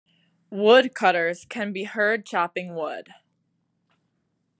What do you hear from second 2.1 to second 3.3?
chopping wood.